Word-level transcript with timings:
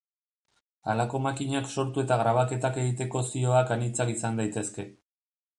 Halako 0.93 1.21
makinak 1.25 1.69
sortu 1.75 2.03
eta 2.05 2.17
grabaketak 2.23 2.81
egiteko 2.85 3.23
zioak 3.29 3.75
anitzak 3.79 4.15
izan 4.19 4.43
daitezke. 4.43 4.91